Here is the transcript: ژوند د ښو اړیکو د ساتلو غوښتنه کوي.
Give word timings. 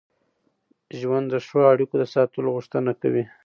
ژوند 0.99 1.25
د 1.29 1.35
ښو 1.45 1.59
اړیکو 1.73 1.95
د 1.99 2.03
ساتلو 2.13 2.53
غوښتنه 2.55 2.91
کوي. 3.01 3.23